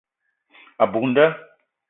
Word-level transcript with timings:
A 0.83 0.85
buk 0.91 1.05
nda. 1.09 1.25